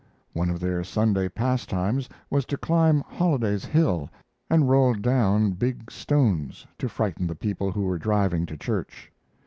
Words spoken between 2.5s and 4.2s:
climb Holliday's Hill